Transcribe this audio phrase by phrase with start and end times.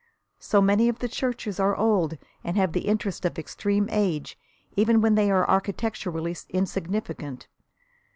[0.39, 4.35] So many of the churches are old and have the interest of extreme age,
[4.75, 7.47] even when they are architecturally insignificant.